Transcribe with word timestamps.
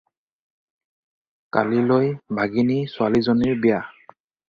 কালিলৈ 1.59 2.09
ভাগিনী 2.41 2.81
ছোৱালীজনীৰ 2.97 3.65
বিয়া। 3.65 3.81